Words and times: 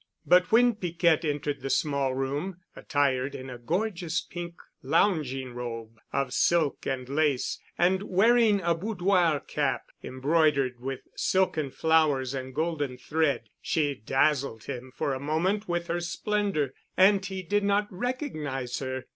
But 0.25 0.51
when 0.51 0.73
Piquette 0.73 1.23
entered 1.23 1.61
the 1.61 1.69
small 1.69 2.15
room, 2.15 2.57
attired 2.75 3.35
in 3.35 3.51
a 3.51 3.59
gorgeous 3.59 4.19
pink 4.19 4.55
lounging 4.81 5.53
robe 5.53 5.99
of 6.11 6.33
silk 6.33 6.87
and 6.87 7.07
lace 7.07 7.59
and 7.77 8.01
wearing 8.01 8.61
a 8.61 8.73
boudoir 8.73 9.39
cap 9.41 9.83
embroidered 10.01 10.79
with 10.79 11.01
silken 11.15 11.69
flowers 11.69 12.33
and 12.33 12.55
golden 12.55 12.97
thread, 12.97 13.49
she 13.61 13.93
dazzled 13.93 14.63
him 14.63 14.91
for 14.95 15.13
a 15.13 15.19
moment 15.19 15.69
with 15.69 15.85
her 15.85 15.99
splendor, 15.99 16.73
and 16.97 17.23
he 17.27 17.43
did 17.43 17.63
not 17.63 17.85
recognize 17.93 18.79
her. 18.79 19.05